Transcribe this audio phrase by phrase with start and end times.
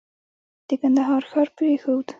[0.67, 2.07] د کندهار ښار پرېښود.